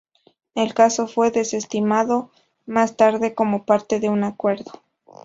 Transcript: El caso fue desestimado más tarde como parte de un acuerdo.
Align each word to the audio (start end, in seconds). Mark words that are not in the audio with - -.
El 0.55 0.73
caso 0.73 1.05
fue 1.05 1.29
desestimado 1.29 2.31
más 2.65 2.97
tarde 2.97 3.35
como 3.35 3.65
parte 3.65 3.99
de 3.99 4.09
un 4.09 4.23
acuerdo. 4.23 4.81